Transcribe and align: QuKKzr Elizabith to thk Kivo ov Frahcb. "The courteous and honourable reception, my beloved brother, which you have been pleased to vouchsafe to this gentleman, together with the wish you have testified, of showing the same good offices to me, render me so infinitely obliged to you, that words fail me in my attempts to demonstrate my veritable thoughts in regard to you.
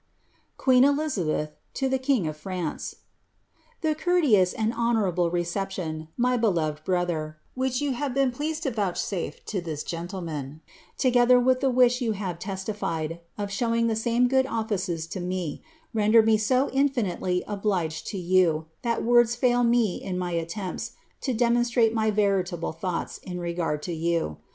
QuKKzr 0.57 0.95
Elizabith 0.95 1.51
to 1.75 1.87
thk 1.87 2.01
Kivo 2.01 2.29
ov 2.29 2.41
Frahcb. 2.43 2.95
"The 3.81 3.93
courteous 3.93 4.51
and 4.51 4.73
honourable 4.73 5.29
reception, 5.29 6.07
my 6.17 6.37
beloved 6.37 6.83
brother, 6.83 7.37
which 7.53 7.81
you 7.81 7.91
have 7.91 8.11
been 8.11 8.31
pleased 8.31 8.63
to 8.63 8.71
vouchsafe 8.71 9.45
to 9.45 9.61
this 9.61 9.83
gentleman, 9.83 10.61
together 10.97 11.39
with 11.39 11.59
the 11.59 11.69
wish 11.69 12.01
you 12.01 12.13
have 12.13 12.39
testified, 12.39 13.19
of 13.37 13.51
showing 13.51 13.85
the 13.85 13.95
same 13.95 14.27
good 14.27 14.47
offices 14.47 15.05
to 15.05 15.19
me, 15.19 15.61
render 15.93 16.23
me 16.23 16.35
so 16.35 16.71
infinitely 16.71 17.43
obliged 17.45 18.07
to 18.07 18.17
you, 18.17 18.65
that 18.81 19.03
words 19.03 19.35
fail 19.35 19.63
me 19.63 20.01
in 20.01 20.17
my 20.17 20.31
attempts 20.31 20.93
to 21.21 21.31
demonstrate 21.31 21.93
my 21.93 22.09
veritable 22.09 22.71
thoughts 22.71 23.19
in 23.19 23.39
regard 23.39 23.83
to 23.83 23.93
you. 23.93 24.37